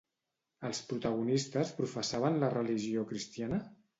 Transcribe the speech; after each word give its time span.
Els 0.69 0.79
protagonistes 0.91 1.75
professaven 1.81 2.41
la 2.45 2.51
religió 2.57 3.07
cristiana? 3.15 3.63